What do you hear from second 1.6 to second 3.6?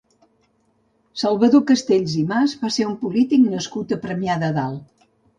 Castells i Mas va ser un polític